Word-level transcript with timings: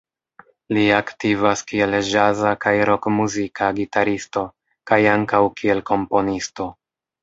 Li 0.77 0.85
aktivas 0.99 1.61
kiel 1.73 1.99
ĵaza 2.09 2.55
kaj 2.67 2.75
rokmuzika 2.93 3.71
gitaristo 3.83 4.47
kaj 4.93 5.03
ankaŭ 5.17 5.47
kiel 5.63 5.89
komponisto. 5.95 6.73